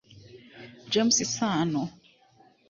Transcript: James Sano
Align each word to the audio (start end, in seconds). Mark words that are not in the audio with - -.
James 0.91 1.21
Sano 1.35 1.83